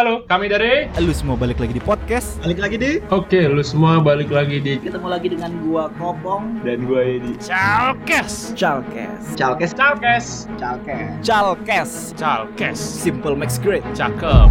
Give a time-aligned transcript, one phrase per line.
[0.00, 0.88] Halo, kami dari?
[0.96, 2.40] Lu semua balik lagi di podcast.
[2.40, 3.04] Balik lagi di?
[3.12, 7.36] Oke, lu semua balik lagi di Ketemu lagi dengan gua Kopong dan gue Edi.
[7.36, 8.56] Chalkes.
[8.56, 9.36] Chalkes.
[9.36, 10.48] Calkes, Calkes.
[10.56, 11.20] Chalkes.
[11.20, 11.90] Chalkes.
[12.16, 12.80] Calkes.
[12.80, 13.84] Simple makes great.
[13.92, 14.48] Cakep.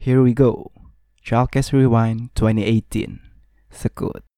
[0.00, 0.72] Here we go.
[1.20, 3.20] Chalkes Rewind 2018
[3.68, 4.31] Sekut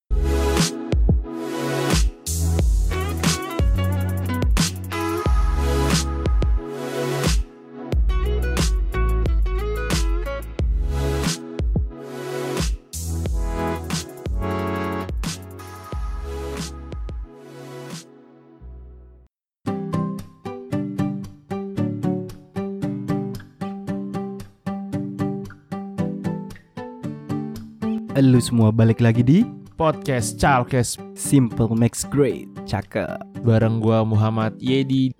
[28.14, 29.42] Lu semua balik lagi di
[29.74, 33.18] Podcast Calkes Simple makes great Cakep.
[33.42, 35.10] Bareng gua Muhammad Yedi.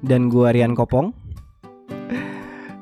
[0.00, 1.12] Dan gua Rian Kopong.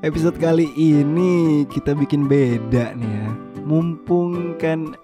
[0.06, 3.26] Episode kali ini kita bikin beda nih ya.
[3.66, 4.94] Mumpung kan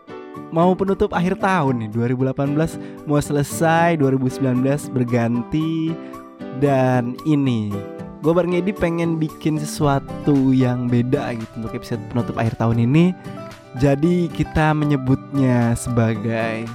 [0.55, 4.63] mau penutup akhir tahun nih 2018 mau selesai 2019
[4.95, 5.91] berganti.
[6.63, 7.75] Dan ini
[8.23, 13.11] gue bareng Edi pengen bikin sesuatu yang beda gitu untuk episode penutup akhir tahun ini
[13.81, 16.69] Jadi kita menyebutnya sebagai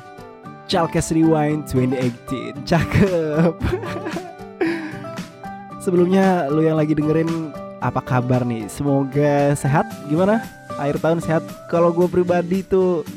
[0.66, 3.54] Chalkes Rewind 2018 Cakep
[5.86, 8.68] Sebelumnya lu yang lagi dengerin apa kabar nih?
[8.68, 9.88] Semoga sehat.
[10.12, 10.44] Gimana?
[10.76, 11.48] Akhir tahun sehat.
[11.72, 13.08] Kalau gue pribadi tuh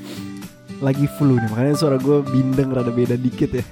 [0.78, 3.64] lagi flu nih, makanya suara gue bindeng rada beda dikit ya.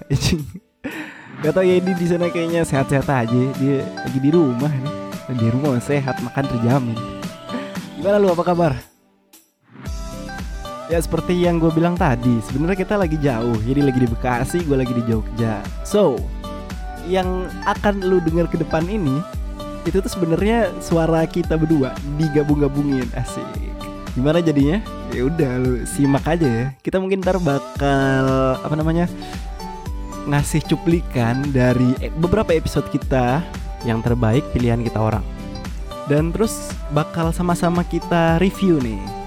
[1.46, 3.42] Gak tau ya di di sana kayaknya sehat-sehat aja.
[3.62, 4.92] Dia lagi di rumah nih.
[5.28, 6.98] Di rumah sehat, makan terjamin.
[8.00, 8.97] Gimana lu apa kabar?
[10.88, 13.60] Ya seperti yang gue bilang tadi, sebenarnya kita lagi jauh.
[13.60, 15.60] Jadi lagi di Bekasi, gue lagi di Jogja.
[15.84, 16.16] So,
[17.04, 19.20] yang akan lu dengar ke depan ini
[19.84, 23.44] itu tuh sebenarnya suara kita berdua digabung-gabungin asik.
[24.16, 24.80] Gimana jadinya?
[25.12, 26.66] Ya udah lu simak aja ya.
[26.80, 28.24] Kita mungkin ntar bakal
[28.60, 29.08] apa namanya?
[30.28, 33.40] ngasih cuplikan dari e- beberapa episode kita
[33.88, 35.24] yang terbaik pilihan kita orang.
[36.04, 39.17] Dan terus bakal sama-sama kita review nih.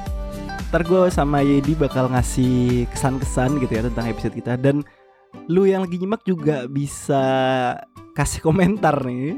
[0.71, 4.55] Ntar gue sama Yedi bakal ngasih kesan-kesan gitu ya tentang episode kita.
[4.55, 4.87] Dan
[5.51, 7.19] lu yang lagi nyimak juga bisa
[8.15, 9.35] kasih komentar nih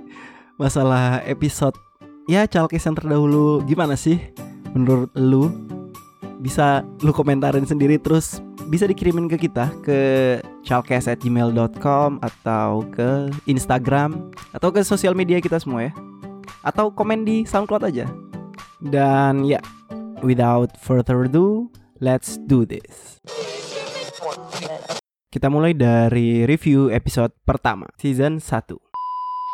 [0.62, 1.74] masalah episode
[2.30, 3.66] ya calkes yang terdahulu.
[3.66, 4.22] Gimana sih
[4.78, 5.50] menurut lu?
[6.38, 8.38] Bisa lu komentarin sendiri terus
[8.70, 10.00] bisa dikirimin ke kita ke
[10.62, 15.98] chalkes@gmail.com atau ke Instagram atau ke sosial media kita semua ya.
[16.62, 18.06] Atau komen di SoundCloud aja.
[18.78, 19.58] Dan ya
[20.24, 21.68] without further ado
[22.00, 23.20] let's do this
[25.30, 28.80] kita mulai dari review episode pertama season 1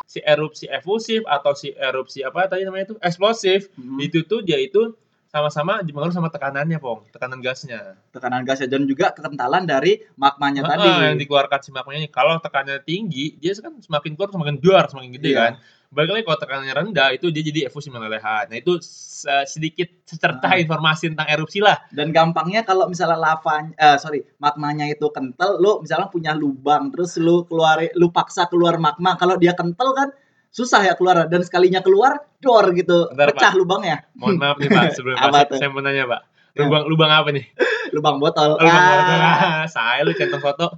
[0.05, 4.01] Si erupsi efusif atau si erupsi apa tadi namanya itu eksplosif Hmm.
[4.01, 4.97] itu tuh dia itu
[5.29, 7.05] sama-sama dipengaruhi sama tekanannya, Pong.
[7.13, 7.93] Tekanan gasnya.
[8.09, 10.89] tekanan gasnya dan juga kekentalan dari magmanya tadi.
[10.89, 12.09] Heeh, yang dikeluarkan si magmanya.
[12.09, 15.37] Kalau tekanannya tinggi, dia kan semakin keluar semakin duar, semakin gede Iya.
[15.37, 15.51] kan.
[15.89, 18.45] Balik lagi kalau tekanannya rendah itu dia jadi efusi melelehan.
[18.45, 20.61] Nah, itu se- sedikit secerta Ah.
[20.61, 21.81] informasi tentang erupsi lah.
[21.89, 27.17] Dan gampangnya kalau misalnya lava eh sorry, magmanya itu kental, lu misalnya punya lubang terus
[27.17, 30.13] lu keluar lu paksa keluar magma, kalau dia kental kan
[30.53, 34.05] susah ya keluar dan sekalinya keluar dor gitu, Bentar, pecah lubangnya.
[34.13, 35.17] Mohon maaf nih, Pak, sebelum
[35.49, 35.57] tuh?
[35.57, 36.21] saya mau nanya, Pak.
[36.53, 36.69] Ya.
[36.69, 37.45] Lubang lubang apa nih?
[37.97, 38.61] Lubang botol.
[38.61, 38.93] Lubang Ah.
[38.93, 39.19] botol.
[39.25, 40.69] Ah, saya lu centang foto.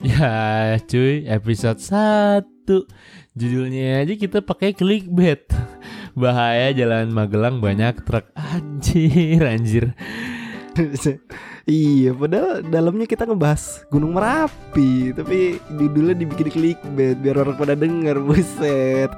[0.00, 2.59] Ya, cuy, episode 1.
[3.36, 5.46] Judulnya aja kita pakai clickbait.
[6.20, 8.28] Bahaya jalan Magelang banyak truk.
[8.34, 9.84] Anjir, anjir.
[11.66, 18.22] iya padahal dalamnya kita ngebahas Gunung Merapi tapi judulnya dibikin clickbait biar orang pada denger
[18.22, 19.10] buset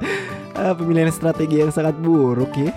[0.56, 2.72] ah, pemilihan strategi yang sangat buruk ya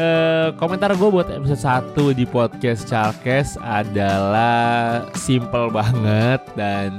[0.00, 1.60] Eh, komentar gue buat episode
[1.92, 6.94] 1 di podcast Chalkes adalah simple banget dan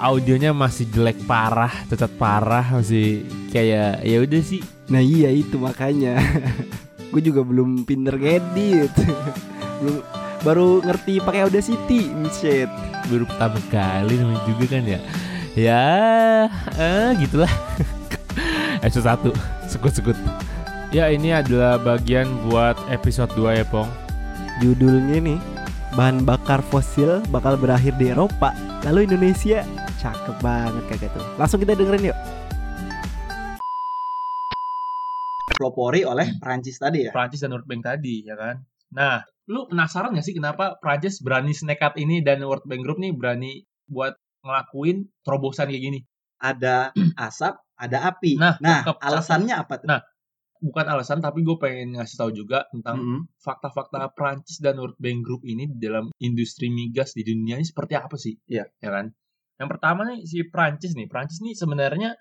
[0.00, 4.64] audionya masih jelek parah, cacat parah, masih kayak ya udah sih.
[4.90, 6.18] nah iya itu makanya
[7.14, 8.90] gue juga belum pinter ngedit
[9.78, 10.02] belum
[10.40, 12.70] baru ngerti pakai Audacity shit
[13.12, 15.00] Baru pertama kali namanya juga kan ya.
[15.58, 15.84] Ya,
[16.78, 17.50] eh gitulah.
[18.86, 20.16] episode 1, sekut-sekut.
[20.94, 23.90] Ya, ini adalah bagian buat episode 2 ya, Pong.
[24.60, 25.40] judulnya nih
[25.96, 28.54] bahan bakar fosil bakal berakhir di Eropa
[28.86, 29.66] lalu Indonesia
[30.00, 32.18] cakep banget kagak tuh langsung kita dengerin yuk
[35.60, 37.12] Pelopori oleh Prancis tadi ya.
[37.12, 38.64] Prancis dan World Bank tadi ya kan.
[38.96, 43.12] Nah, lu penasaran gak sih kenapa Prancis berani senekat ini dan World Bank Group nih
[43.12, 46.00] berani buat ngelakuin terobosan kayak gini?
[46.40, 46.96] Ada
[47.28, 48.40] asap, ada api.
[48.40, 49.88] Nah, Nah, cakep, alasannya apa tuh?
[49.92, 50.00] Nah,
[50.60, 53.20] Bukan alasan, tapi gue pengen ngasih tahu juga tentang Mm-mm.
[53.40, 57.96] fakta-fakta Prancis dan World Bank Group ini di dalam industri migas di dunia ini seperti
[57.96, 58.36] apa sih?
[58.44, 58.68] Iya.
[58.76, 59.08] Ya kan?
[59.60, 61.04] Yang pertama nih si Prancis nih.
[61.04, 62.16] Prancis nih sebenarnya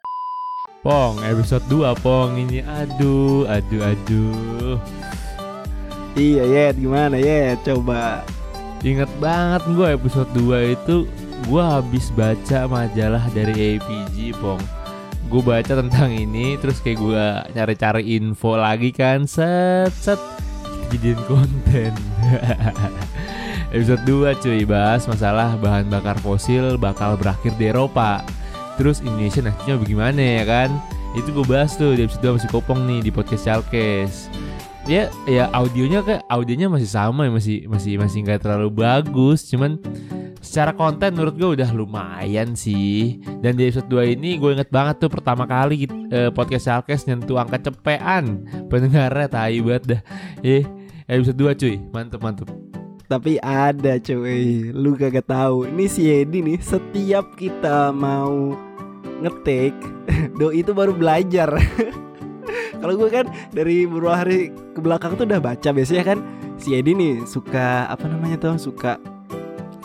[0.84, 2.36] Pong, episode 2 Pong.
[2.36, 2.68] Ini.
[2.68, 4.76] Aduh, aduh, aduh.
[6.20, 8.28] Iya Yet gimana Yet coba.
[8.84, 11.08] Ingat banget gue episode 2 itu.
[11.48, 14.60] Gue habis baca majalah dari APG Pong.
[15.32, 17.26] Gue baca tentang ini terus kayak gue
[17.56, 19.24] cari-cari info lagi kan.
[19.24, 20.20] Set set.
[20.92, 21.94] Jadiin konten
[23.70, 28.26] Episode 2 cuy bahas masalah bahan bakar fosil bakal berakhir di Eropa.
[28.82, 30.70] Terus Indonesia nantinya bagaimana ya kan?
[31.14, 34.26] Itu gue bahas tuh di episode 2 masih kopong nih di podcast Chalkes.
[34.90, 39.46] Ya ya audionya kayak audionya masih sama ya masih masih masih nggak terlalu bagus.
[39.46, 39.78] Cuman
[40.42, 43.22] secara konten menurut gue udah lumayan sih.
[43.38, 47.38] Dan di episode 2 ini gue inget banget tuh pertama kali eh, podcast Shalkes nyentuh
[47.38, 48.50] angka cepean.
[48.66, 50.02] Pendengarnya tai banget dah.
[50.42, 50.66] Eh
[51.06, 51.76] episode 2 cuy.
[51.94, 52.50] Mantep mantep
[53.10, 54.70] Tapi ada cuy.
[54.70, 55.66] Lu kagak tahu.
[55.66, 58.54] Ini si Edi nih Setiap kita mau
[59.20, 59.74] ngetik
[60.38, 61.50] Doi itu baru belajar.
[62.80, 65.74] Kalau gue kan dari beberapa hari ke belakang tuh udah baca.
[65.74, 66.22] Biasanya kan
[66.62, 69.02] si Edi nih suka Apa namanya tuh Suka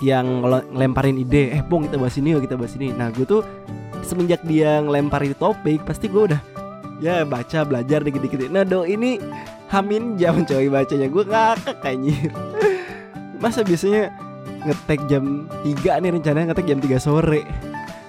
[0.04, 1.56] yang ngelemparin ide.
[1.56, 2.92] Eh Bong kita bahas ini yuk kita bahas ini.
[2.92, 3.40] Nah gue tuh
[4.04, 6.40] semenjak dia ngelemparin topik Pasti gue udah
[7.00, 8.52] Ya baca belajar dikit-dikit.
[8.52, 9.16] Nah Do ini
[9.72, 11.08] Hamin jam coy bacanya.
[11.08, 12.53] Gue ngakak anjir
[13.44, 14.08] Masa biasanya
[14.64, 17.44] ngetek jam 3 nih rencananya ngetek jam 3 sore?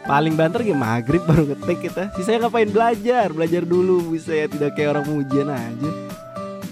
[0.07, 2.07] Paling banter ya maghrib baru ngetek kita.
[2.15, 2.71] Sisanya ngapain?
[2.71, 4.15] Belajar Belajar dulu.
[4.15, 5.91] Bisa ya tidak kayak orang ujian aja.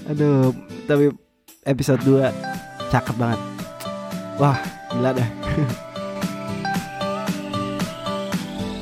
[0.07, 0.55] Aduh
[0.87, 1.11] Tapi
[1.67, 2.23] episode 2
[2.87, 3.43] Cakep banget.
[4.39, 4.55] Wah
[4.95, 5.27] gila dah.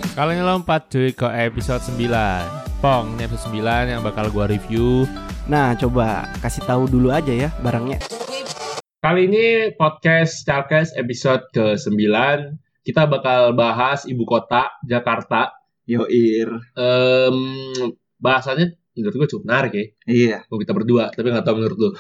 [0.14, 5.10] Kalian lompat cuy ke episode 9 Pong ini episode 9 yang bakal gue review.
[5.50, 8.21] Nah coba kasih tahu dulu aja ya barangnya
[9.12, 12.00] Kali ini podcast Chalkes episode ke-9
[12.80, 15.52] Kita bakal bahas ibu kota Jakarta
[15.84, 16.48] Yoir.
[16.80, 17.38] Em,
[18.16, 20.38] Bahasannya menurut gue cukup menarik ya Iya.
[20.48, 21.90] Mau kita berdua, tapi gak tahu menurut lu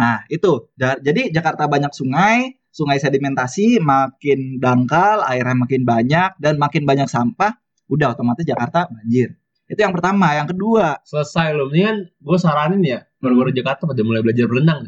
[0.00, 0.72] Nah, itu.
[0.80, 7.12] Ja- Jadi Jakarta banyak sungai, sungai sedimentasi makin dangkal, airnya makin banyak dan makin banyak
[7.12, 7.60] sampah,
[7.92, 9.36] udah otomatis Jakarta banjir.
[9.66, 13.02] Itu yang pertama, yang kedua, Selesai loh, mendingan gue saranin ya.
[13.18, 14.86] Baru-baru Jakarta pada mulai belajar berenang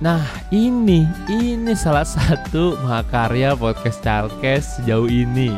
[0.00, 0.20] Nah
[0.52, 5.56] ini, ini salah satu mahakarya podcast Chalkes sejauh ini.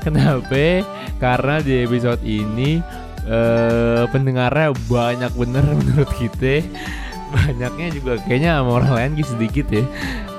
[0.00, 0.84] Kenapa?
[1.20, 2.80] Karena di episode ini
[3.28, 6.64] eh, pendengarnya banyak bener menurut kita
[7.28, 9.84] Banyaknya juga kayaknya sama orang lain gitu sedikit ya.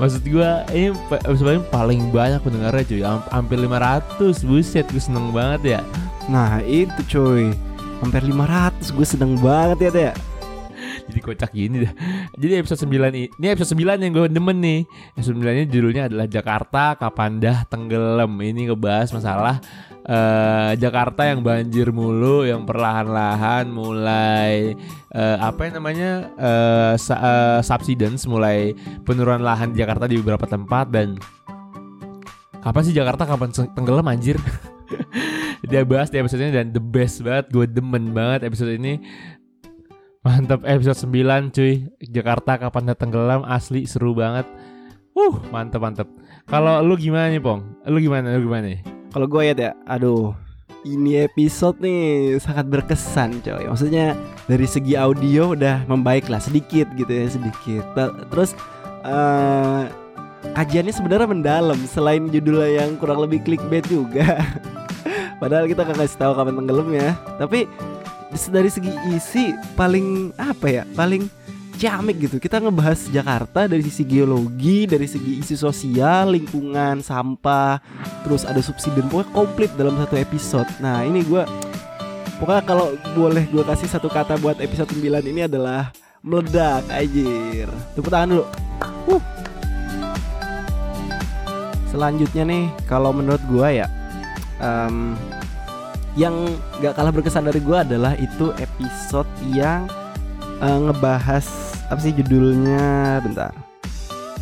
[0.01, 0.89] Maksud gua ini
[1.21, 3.01] sebenarnya paling banyak pendengarnya cuy.
[3.05, 5.79] Ham- Hampir 500 Buset gue seneng banget ya.
[6.25, 7.53] Nah itu cuy.
[7.99, 10.13] Hampir 500 gue seneng banget ya Teh
[11.09, 11.93] jadi kocak gini dah.
[12.37, 14.79] Jadi episode 9 ini, ini episode 9 yang gue demen nih.
[15.17, 18.31] Episode 9 ini judulnya adalah Jakarta Kapan Dah Tenggelam.
[18.37, 19.57] Ini ngebahas masalah
[20.05, 24.77] eh, Jakarta yang banjir mulu, yang perlahan-lahan mulai
[25.09, 26.11] eh, apa yang namanya
[27.01, 31.17] sa- eh, subsidence, mulai penurunan lahan di Jakarta di beberapa tempat dan
[32.61, 34.37] kapan sih Jakarta kapan tenggelam anjir?
[35.69, 38.97] Dia bahas di episode ini dan the best banget, gue demen banget episode ini.
[40.19, 41.87] Mantap episode 9 cuy.
[42.03, 44.43] Jakarta kapan tenggelam asli seru banget.
[45.15, 46.07] Uh mantep mantep
[46.43, 47.63] Kalau lu gimana nih Pong?
[47.87, 48.35] Lu gimana?
[48.35, 48.83] Lu gimana?
[49.15, 50.35] Kalau gue ya Teh Aduh
[50.83, 53.63] ini episode nih sangat berkesan coy.
[53.67, 54.15] Maksudnya
[54.47, 57.83] dari segi audio udah membaik lah sedikit gitu ya sedikit.
[57.95, 58.51] Te- Terus
[59.07, 59.87] eh
[60.51, 64.35] kajiannya sebenarnya mendalam Selain judulnya yang kurang lebih clickbait juga.
[65.39, 67.15] Padahal kita gak kasih tahu kapan tenggelam ya.
[67.39, 67.67] Tapi
[68.29, 71.25] dari segi isi paling apa ya paling
[71.79, 72.37] ciamik gitu.
[72.43, 77.79] Kita ngebahas Jakarta dari sisi geologi dari segi isi sosial lingkungan sampah
[78.27, 78.99] terus ada subsidi.
[79.07, 80.67] Pokoknya komplit dalam satu episode.
[80.83, 81.47] Nah ini gua
[82.37, 87.71] pokoknya kalau boleh gua kasih satu kata buat episode 9 ini adalah meledak anjir.
[87.95, 88.45] Tepuk tangan dulu.
[89.09, 89.23] Wuh.
[91.89, 93.89] selanjutnya nih kalau menurut gua ya
[94.61, 95.17] em,
[96.17, 96.33] yang
[96.81, 99.85] gak kalah berkesan dari gua adalah itu episode yang
[100.61, 101.45] eh, ngebahas
[101.89, 103.19] apa sih judulnya?
[103.25, 103.53] Bentar.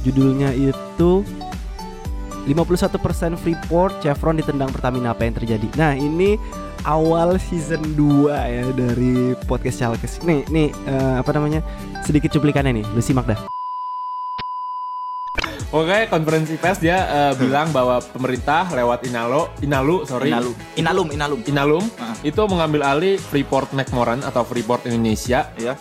[0.05, 1.25] Judulnya itu
[2.47, 5.67] 51% Freeport Chevron ditendang Pertamina apa yang terjadi?
[5.75, 6.39] Nah ini
[6.87, 10.23] awal season 2 ya dari podcast Chalkes.
[10.23, 11.59] Nih nih eh, apa namanya?
[12.07, 12.85] Sedikit cuplikannya nih.
[12.95, 13.56] Lu simak dah
[15.67, 21.39] Oke, konferensi pers dia eh, bilang bahwa pemerintah lewat Inalo, Inalu, sorry, Inalum, Inalum, Inalum.
[21.43, 22.15] Inalum Ah.
[22.23, 25.75] itu mengambil alih Freeport McMoran atau Freeport Indonesia Ya.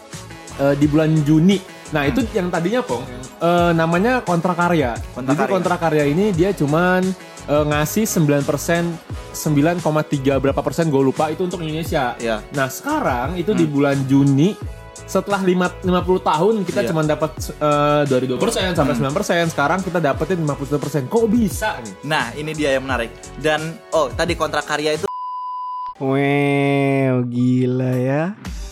[0.59, 1.62] eh, di bulan Juni.
[1.87, 3.07] Nah itu yang tadinya pong
[3.38, 4.99] eh, namanya kontrak karya.
[5.12, 5.55] Kontrak Jadi karya.
[5.55, 7.07] kontrak karya ini dia cuman
[7.47, 9.78] eh, ngasih 9 9,3
[10.40, 12.19] berapa persen gue lupa itu untuk Indonesia.
[12.19, 12.43] Ya.
[12.50, 14.59] Nah sekarang itu di bulan Juni
[15.06, 16.88] setelah lima, 50 tahun kita Iya.
[16.90, 19.42] cuma dapat eh, dari 2 persen sampai 9 persen.
[19.46, 21.06] Sekarang kita dapetin 50 persen.
[21.06, 21.94] Kok bisa nih?
[22.04, 23.14] Nah, ini dia yang menarik.
[23.38, 25.06] Dan oh, tadi kontrak karya itu
[25.96, 28.22] Wow, gila ya.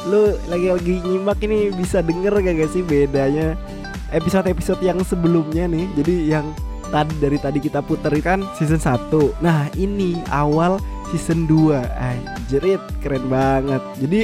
[0.05, 3.57] Lu lagi-lagi nyimak ini bisa denger gak, gak sih bedanya
[4.13, 5.89] episode-episode yang sebelumnya nih.
[5.97, 6.53] Jadi yang
[6.93, 9.09] tadi dari tadi kita puter kan season 1.
[9.41, 10.77] Nah, ini awal
[11.09, 11.81] season 2.
[11.97, 13.81] Anjrit, keren banget.
[13.97, 14.21] Jadi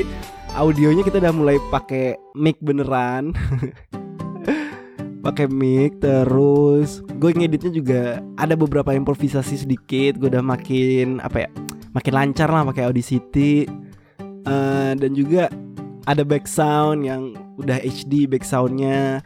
[0.55, 3.35] audionya kita udah mulai pakai mic beneran.
[5.27, 7.05] pakai mic terus.
[7.21, 8.03] Gue ngeditnya juga
[8.41, 10.17] ada beberapa improvisasi sedikit.
[10.17, 11.49] Gue udah makin apa ya
[11.93, 13.69] makin lancar lah pakai Audacity.
[14.41, 15.53] Eh, dan juga
[16.09, 19.21] ada back sound yang udah HD back soundnya.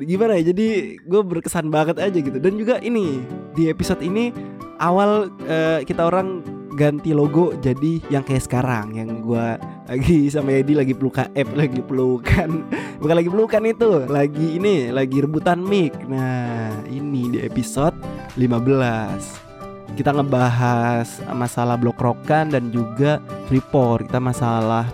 [0.00, 2.40] Gimana ya jadi gue berkesan banget aja gitu.
[2.40, 3.22] Dan juga ini
[3.54, 4.32] di episode ini
[4.80, 9.56] awal eh, kita orang ganti logo jadi yang kayak sekarang yang gua
[9.88, 12.68] lagi sama Edi lagi pelukan eh lagi pelukan.
[13.00, 15.96] Bukan lagi pelukan itu lagi ini lagi rebutan mic.
[16.04, 17.96] Nah ini di episode
[18.36, 23.16] 15 kita ngebahas masalah blok rokan dan juga
[23.48, 24.84] Freeport kita masalah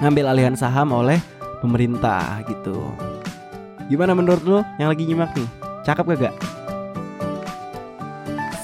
[0.00, 1.20] ngambil alihan saham oleh
[1.60, 2.80] pemerintah gitu.
[3.92, 5.48] Gimana menurut lo yang lagi nyimak nih?
[5.84, 6.49] Cakep gak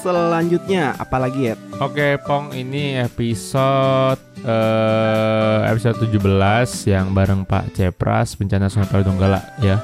[0.01, 8.65] selanjutnya apalagi ya Oke, Pong, ini episode eh episode 17 yang bareng Pak Cepras bencana
[8.65, 9.77] Sungai Palu Donggala ya.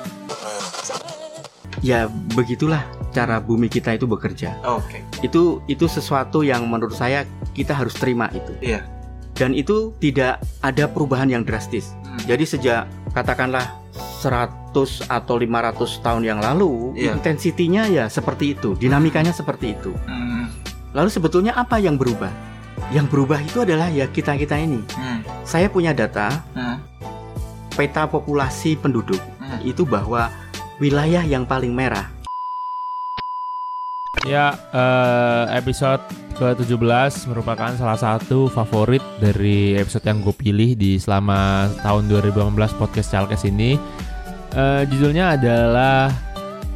[1.86, 2.82] Ya begitulah
[3.14, 4.58] cara bumi kita itu bekerja.
[4.66, 5.06] Oke.
[5.22, 8.58] Itu itu sesuatu yang menurut saya kita harus terima itu.
[8.58, 8.82] Iya.
[9.38, 11.94] Dan itu tidak ada perubahan yang drastis.
[12.02, 12.18] Hmm.
[12.26, 13.70] Jadi sejak katakanlah
[14.24, 17.20] 100 atau 500 tahun yang lalu, Iya.
[17.20, 19.92] intensitinya ya seperti itu, dinamikanya seperti itu.
[20.08, 20.48] Hmm.
[20.96, 22.32] Lalu sebetulnya apa yang berubah?
[22.90, 24.80] Yang berubah itu adalah ya kita-kita ini.
[24.96, 25.20] Hmm.
[25.44, 26.80] Saya punya data Hmm.
[27.74, 29.60] peta populasi penduduk Hmm.
[29.62, 30.32] itu bahwa
[30.80, 32.08] wilayah yang paling merah
[34.24, 36.00] Ya, eh, episode
[36.40, 43.12] ke-17 merupakan salah satu favorit dari episode yang gue pilih di selama tahun 2018 podcast
[43.12, 43.76] Chalkes ini.
[44.54, 46.14] Eh, judulnya adalah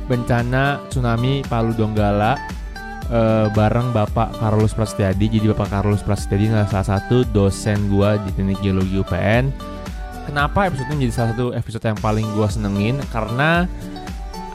[0.09, 2.33] Bencana Tsunami Palu Donggala
[3.13, 5.37] eh, bareng Bapak Carlos Prasetyadi.
[5.37, 9.53] Jadi Bapak Carlos Prasetyadi adalah salah satu dosen gua di Teknik Geologi UPN.
[10.25, 12.97] Kenapa episode ini menjadi salah satu episode yang paling gua senengin?
[13.13, 13.69] Karena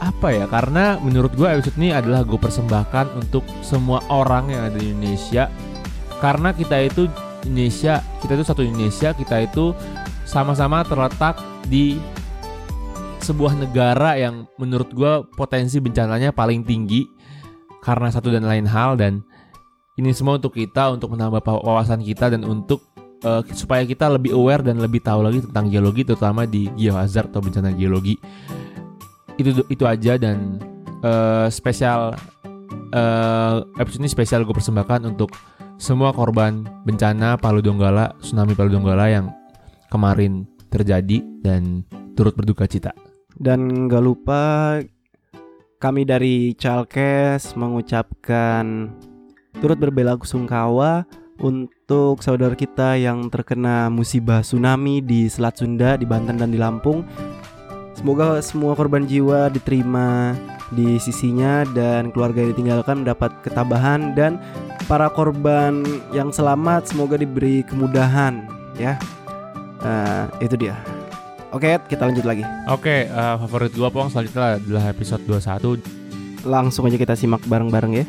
[0.03, 4.75] apa ya karena menurut gue episode ini adalah gue persembahkan untuk semua orang yang ada
[4.75, 5.47] di Indonesia
[6.19, 7.07] karena kita itu
[7.47, 9.71] Indonesia kita itu satu Indonesia kita itu
[10.27, 11.39] sama-sama terletak
[11.71, 12.03] di
[13.23, 17.07] sebuah negara yang menurut gue potensi bencananya paling tinggi
[17.79, 19.23] karena satu dan lain hal dan
[19.95, 22.83] ini semua untuk kita untuk menambah wawasan kita dan untuk
[23.23, 27.39] eh, supaya kita lebih aware dan lebih tahu lagi tentang geologi terutama di geohazard atau
[27.39, 28.19] bencana geologi
[29.39, 30.59] itu itu aja dan
[30.99, 32.19] eh, spesial
[32.91, 35.31] eh, episode ini spesial gue persembahkan untuk
[35.79, 39.31] semua korban bencana Palu Donggala tsunami Palu Donggala yang
[39.89, 41.85] kemarin terjadi dan
[42.17, 43.02] turut berduka cita.
[43.37, 44.41] Dan gak lupa
[45.83, 48.87] kami dari Chalkes mengucapkan
[49.59, 51.03] turut berbela sungkawa
[51.43, 57.03] untuk saudara kita yang terkena musibah tsunami di Selat Sunda, di Banten dan di Lampung.
[57.93, 60.33] Semoga semua korban jiwa diterima
[60.73, 64.41] di sisinya dan keluarga yang ditinggalkan mendapat ketabahan dan
[64.89, 65.85] para korban
[66.15, 68.47] yang selamat semoga diberi kemudahan
[68.79, 68.97] ya.
[69.83, 71.02] Eh, itu dia.
[71.53, 72.41] Oke, kita lanjut lagi.
[72.65, 75.77] Oke, eh, favorit gue pong selanjutnya adalah episode 21
[76.43, 78.05] Langsung aja kita simak bareng-bareng ya.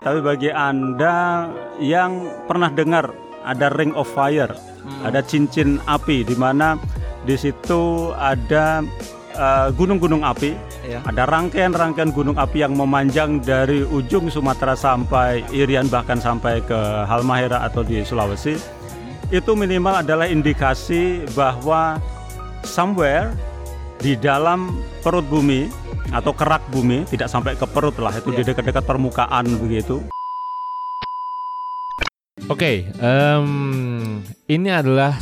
[0.00, 1.44] Tapi bagi Anda
[1.76, 3.12] yang pernah dengar
[3.44, 4.56] ada Ring of Fire,
[5.04, 6.80] ada cincin api di mana
[7.28, 8.80] di situ ada
[9.36, 10.56] eh, gunung-gunung api,
[10.88, 11.04] Ya.
[11.04, 17.60] ada rangkaian-rangkaian gunung api yang memanjang dari ujung Sumatera sampai Irian bahkan sampai ke Halmahera
[17.60, 18.56] atau di Sulawesi.
[19.28, 22.00] Itu minimal adalah indikasi bahwa
[22.62, 23.32] somewhere
[23.98, 24.70] di dalam
[25.02, 25.66] perut bumi
[26.14, 30.00] atau kerak bumi tidak sampai ke perut lah itu di dekat-dekat permukaan begitu
[32.48, 33.50] Oke, em,
[34.48, 35.12] ini adalah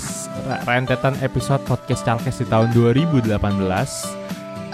[0.63, 3.35] rentetan episode podcast Chalkes di tahun 2018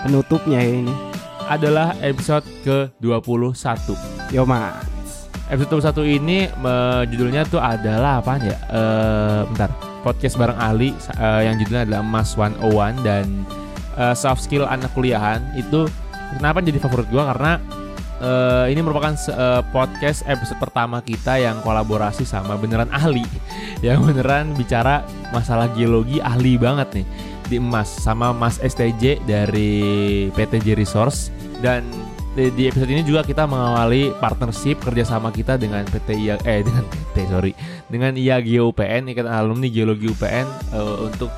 [0.02, 0.94] Penutupnya ya ini.
[1.46, 3.94] adalah episode ke-21
[4.34, 5.30] Yo mas.
[5.48, 8.56] Episode 21 ini eh, judulnya tuh adalah apaan ya?
[8.68, 9.91] Eh, bentar.
[10.02, 13.46] Podcast bareng ahli eh, yang judulnya adalah Mas 101 dan
[13.96, 15.40] eh, soft skill anak kuliahan.
[15.54, 15.86] Itu
[16.38, 17.30] kenapa jadi favorit gua?
[17.34, 17.62] Karena
[18.22, 23.22] eh, ini merupakan eh, podcast episode pertama kita yang kolaborasi sama beneran ahli
[23.86, 27.06] yang beneran bicara masalah geologi ahli banget nih.
[27.50, 31.30] Di emas sama Mas STJ dari PTJ Resource.
[31.62, 31.86] Dan
[32.32, 36.84] di, di episode ini juga kita mengawali partnership kerjasama kita dengan PT IA eh dengan
[36.92, 37.52] PT sorry
[37.92, 41.30] dengan IAGO UPN Ikatan Alumni Geologi UPN eh, untuk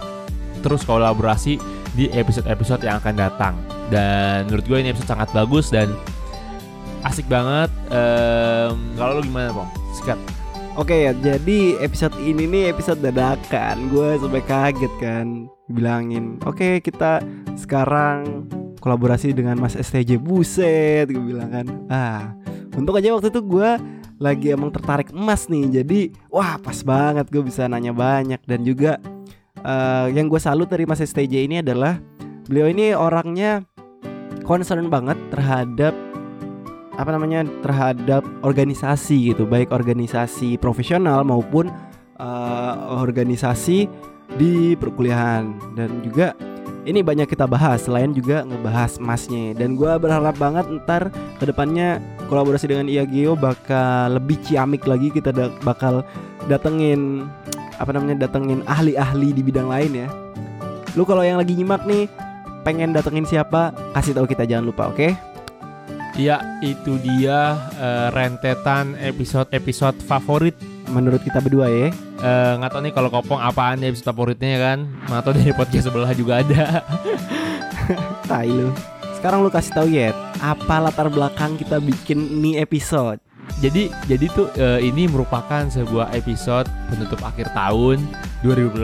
[0.63, 1.61] terus kolaborasi
[1.95, 3.55] di episode-episode yang akan datang
[3.91, 5.93] dan menurut gue ini episode sangat bagus dan
[7.05, 9.71] asik banget Em, kalau lu gimana Bang?
[9.95, 10.19] Sikat
[10.75, 13.95] Oke ya, jadi episode ini nih episode dadakan.
[13.95, 17.23] Gue sampai kaget kan, bilangin, oke kita
[17.55, 18.51] sekarang
[18.85, 21.67] kolaborasi dengan Mas STJ Buset, gue bilang kan.
[21.89, 22.37] Ah,
[22.77, 23.71] untung aja waktu itu gue
[24.21, 29.01] lagi emang tertarik emas nih, jadi wah pas banget gue bisa nanya banyak dan juga
[29.65, 31.97] eh, yang gue salut dari Mas STJ ini adalah
[32.45, 33.65] beliau ini orangnya
[34.45, 35.97] concern banget terhadap
[36.95, 41.73] apa namanya terhadap organisasi gitu baik organisasi profesional maupun
[42.21, 43.89] eh, organisasi
[44.37, 46.37] di perkuliahan dan juga
[46.85, 49.57] ini banyak kita bahas selain juga ngebahas emasnya.
[49.57, 51.09] Dan gua berharap banget ntar
[51.41, 51.99] ke depannya
[52.29, 56.05] kolaborasi dengan IAGO bakal lebih ciamik lagi kita da- bakal
[56.47, 57.29] datengin
[57.81, 60.09] apa namanya datengin ahli-ahli di bidang lain ya.
[60.95, 62.07] Lu kalau yang lagi nyimak nih
[62.63, 65.13] pengen datengin siapa kasih tahu kita jangan lupa oke?
[66.15, 70.55] Ya itu dia eh, rentetan episode-episode favorit.
[70.93, 71.91] Menurut kita berdua ya
[72.25, 74.79] Eh, nggak tahu nih kalau kopong apaan ya episode favoritnya ya kan
[75.13, 76.81] nggak tahu dari podcast sebelah juga ada
[78.31, 78.73] Tai lu.
[79.21, 83.21] Sekarang lu kasih tahu ya, apa latar belakang kita bikin nih episode?
[83.61, 88.01] jadi jadi tuh eh, ini merupakan sebuah episode penutup akhir tahun
[88.41, 88.81] 2018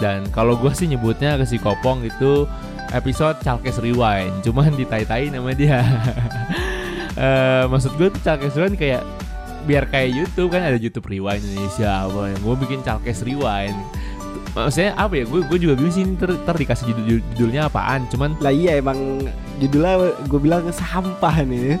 [0.00, 2.44] dan kalau gue sih nyebutnya ke si kopong itu
[2.92, 5.80] episode Chalkes Rewind cuman ditai-tai nama dia
[7.18, 9.02] Eh, maksud gue tuh Chalkes Rewind kayak
[9.66, 13.78] biar kayak YouTube kan ada YouTube Rewind Indonesia apa yang gue bikin Chalkes Rewind
[14.56, 18.50] maksudnya apa ya gue juga bingung sih ter, ter dikasih judul judulnya apaan cuman Lah
[18.50, 19.22] iya emang
[19.62, 21.78] judulnya gue bilang sampah nih.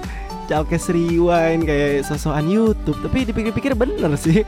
[0.48, 4.40] Chalkes Rewind kayak sosokan YouTube, tapi dipikir-pikir bener sih.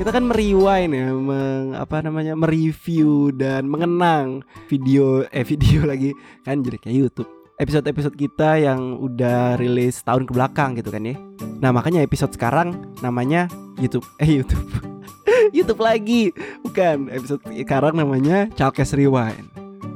[0.00, 4.40] Kita kan merewind ya, meng, apa namanya, mereview dan mengenang
[4.72, 6.16] video eh video lagi
[6.48, 7.41] kan jadi kayak YouTube.
[7.62, 11.14] Episode-episode kita yang udah rilis tahun ke belakang gitu kan ya.
[11.62, 13.46] Nah, makanya episode sekarang namanya
[13.78, 14.66] YouTube eh YouTube.
[15.56, 16.34] YouTube lagi.
[16.66, 19.46] Bukan, episode sekarang namanya Chalkes Rewind.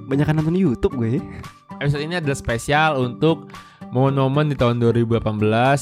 [0.07, 1.19] Banyak nonton YouTube gue.
[1.83, 3.51] episode ini adalah spesial untuk
[3.91, 5.19] momen-momen di tahun 2018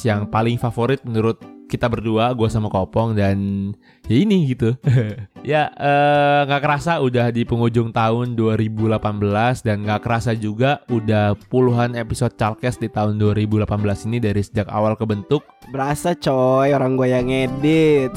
[0.09, 3.70] yang paling favorit menurut kita berdua, gue sama Kopong dan
[4.07, 4.77] ya ini gitu.
[5.42, 9.00] ya eh, nggak kerasa udah di penghujung tahun 2018
[9.64, 13.64] dan nggak kerasa juga udah puluhan episode Chalkes di tahun 2018
[14.12, 15.42] ini dari sejak awal kebentuk.
[15.72, 18.12] Berasa coy orang gue yang ngedit.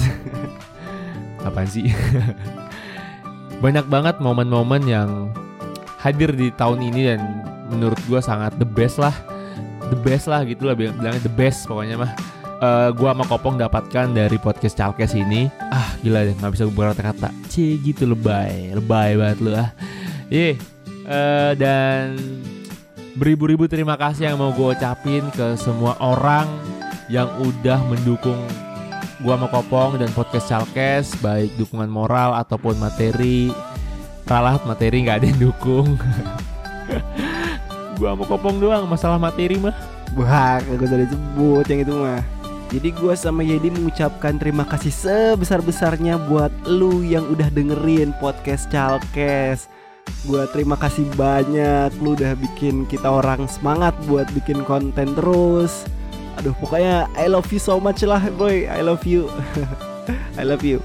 [1.48, 1.88] Apaan sih?
[3.64, 5.34] Banyak banget momen-momen yang
[5.98, 7.22] hadir di tahun ini dan
[7.74, 9.12] menurut gue sangat the best lah
[9.92, 12.12] the best lah gitu lah bilang- bilangnya the best pokoknya mah
[12.58, 15.46] Eh gua sama Kopong dapatkan dari podcast Chalkes ini.
[15.70, 19.70] Ah gila deh nggak bisa gue berkata-kata cie gitu lebay lebay banget lu ah.
[20.30, 20.58] Iya
[21.08, 22.18] eh, dan
[23.18, 26.46] beribu-ribu terima kasih yang mau gue ucapin ke semua orang
[27.10, 28.38] yang udah mendukung
[29.22, 33.50] gua sama Kopong dan podcast Chalkes baik dukungan moral ataupun materi.
[34.28, 35.96] Ralat materi nggak ada yang dukung.
[37.98, 39.74] Gua sama Kopong doang masalah materi mah.
[40.14, 42.37] Wah, gak usah disebut yang itu mah.
[42.68, 49.72] Jadi gue sama Yedi mengucapkan terima kasih sebesar-besarnya buat lu yang udah dengerin podcast Chalkes.
[50.28, 55.88] Gue terima kasih banyak lu udah bikin kita orang semangat buat bikin konten terus.
[56.36, 58.68] Aduh, pokoknya I love you so much lah, boy.
[58.68, 59.32] I love you.
[60.40, 60.84] I love you.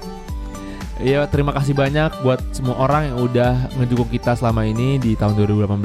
[1.01, 5.33] Iya terima kasih banyak buat semua orang yang udah ngedukung kita selama ini di tahun
[5.41, 5.81] 2018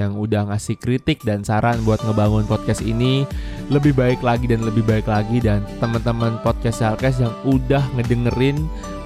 [0.00, 3.28] Yang udah ngasih kritik dan saran buat ngebangun podcast ini.
[3.68, 8.56] Lebih baik lagi dan lebih baik lagi Dan teman-teman podcast Chalkes yang udah ngedengerin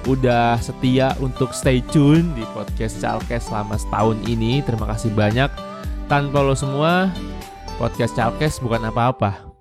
[0.07, 4.63] Udah setia untuk stay tune di podcast Chalkes selama setahun ini.
[4.63, 5.51] Terima kasih banyak.
[6.07, 7.11] Tanpa lo semua
[7.75, 9.52] podcast Chalkes bukan apa-apa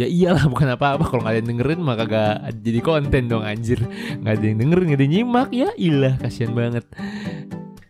[0.00, 1.04] Ya iyalah bukan apa-apa.
[1.12, 3.84] Kalau nggak ada yang dengerin maka gak jadi konten dong anjir.
[4.24, 5.48] Nggak ada yang dengerin nggak ada yang nyimak.
[5.52, 6.88] Ya ilah kasihan banget.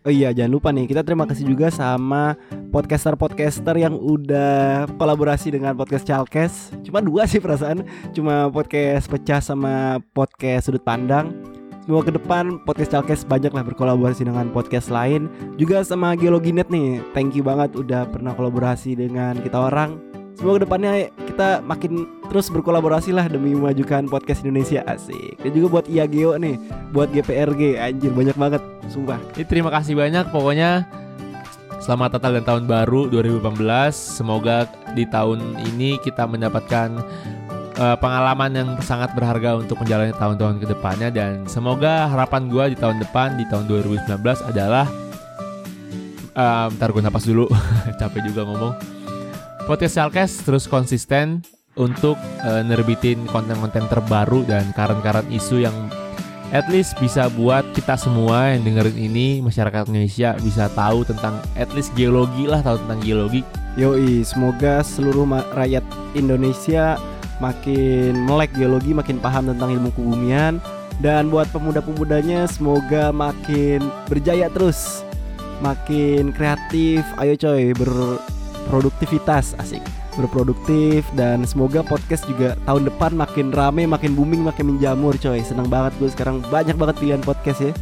[0.01, 2.35] Oh iya jangan lupa nih kita terima kasih juga sama
[2.73, 6.75] podcaster-podcaster yang udah kolaborasi dengan podcast Chalkes.
[6.83, 11.31] Cuma dua sih perasaan, cuma podcast pecah sama podcast sudut pandang.
[11.85, 15.31] Semoga ke depan podcast Chalkes banyak lah berkolaborasi dengan podcast lain.
[15.61, 17.05] Juga sama Geologinet nih.
[17.15, 20.93] Thank you banget udah pernah kolaborasi dengan kita orang Semoga ke depannya
[21.29, 25.37] kita makin terus berkolaborasi lah demi memajukan podcast Indonesia asik.
[25.43, 26.57] Dan juga buat IAGEO nih,
[26.95, 29.19] buat GPRG anjir banyak banget, sumpah.
[29.37, 30.87] Ini terima kasih banyak pokoknya
[31.81, 33.65] Selamat Natal dan Tahun Baru 2018
[33.97, 36.93] Semoga di tahun ini kita mendapatkan
[37.81, 42.77] eh, pengalaman yang sangat berharga untuk menjalani tahun-tahun ke depannya Dan semoga harapan gua di
[42.77, 44.13] tahun depan, di tahun 2019
[44.53, 44.85] adalah
[46.37, 47.49] eh, Bentar gue napas dulu,
[48.01, 49.01] capek juga ngomong
[49.69, 51.45] Podcast Chalkes terus konsisten
[51.77, 55.77] untuk eh, nerbitin konten-konten terbaru dan karen-karen isu yang
[56.51, 61.71] at least bisa buat kita semua yang dengerin ini masyarakat Indonesia bisa tahu tentang at
[61.77, 63.41] least geologi lah tahu tentang geologi.
[63.79, 65.87] Yoi, semoga seluruh rakyat
[66.19, 66.99] Indonesia
[67.39, 70.59] makin melek geologi, makin paham tentang ilmu kebumian.
[71.01, 75.01] Dan buat pemuda-pemudanya semoga makin berjaya terus,
[75.65, 77.01] makin kreatif.
[77.17, 77.73] Ayo coy,
[78.67, 79.81] berproduktivitas asik,
[80.15, 85.41] berproduktif dan semoga podcast juga tahun depan makin rame, makin booming, makin menjamur coy.
[85.41, 87.73] Seneng banget gue sekarang banyak banget pilihan podcast ya.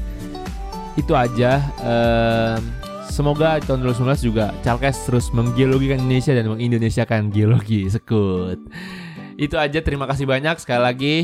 [0.94, 2.74] itu aja Ehm,
[3.06, 8.58] semoga tahun 2019 juga Chalkes terus menggeologikan Indonesia dan mengindonesiakan geologi sekut
[9.38, 11.14] itu aja terima kasih banyak sekali lagi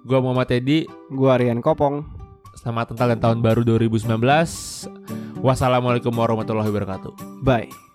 [0.00, 2.08] gua Muhammad Teddy Gue Rian Kopong.
[2.56, 4.08] selamat Natal dan tahun baru 2019
[5.44, 7.12] wassalamualaikum warahmatullahi wabarakatuh
[7.44, 7.87] Bye.